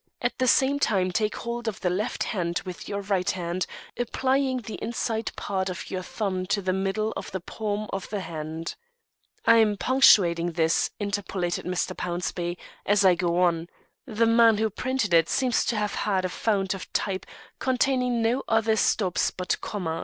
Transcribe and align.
At 0.19 0.39
the 0.39 0.47
same 0.47 0.79
time 0.79 1.11
take 1.11 1.35
hold 1.35 1.67
of 1.67 1.81
the 1.81 1.89
left 1.91 2.23
hand 2.23 2.63
with 2.65 2.89
your 2.89 3.01
right 3.01 3.29
hand, 3.29 3.67
applying 3.99 4.57
the 4.61 4.81
inside 4.81 5.31
part 5.35 5.69
of 5.69 5.91
your 5.91 6.01
thumb 6.01 6.47
to 6.47 6.59
the 6.63 6.73
middle 6.73 7.13
of 7.15 7.29
the 7.31 7.39
palm 7.39 7.87
of 7.93 8.09
the 8.09 8.21
hand.' 8.21 8.73
I'm 9.45 9.77
punctuating 9.77 10.53
this," 10.53 10.89
interpolated 10.99 11.65
Mr. 11.67 11.95
Pownceby, 11.95 12.57
"as 12.83 13.05
I 13.05 13.13
go 13.13 13.41
on. 13.43 13.67
The 14.07 14.25
man 14.25 14.57
who 14.57 14.71
printed 14.71 15.13
it 15.13 15.29
seems 15.29 15.63
to 15.65 15.75
have 15.75 15.93
had 15.93 16.25
a 16.25 16.29
fount 16.29 16.73
of 16.73 16.91
type 16.93 17.27
containing 17.59 18.23
no 18.23 18.41
other 18.47 18.77
stops 18.77 19.29
but 19.29 19.61
commas. 19.61 19.99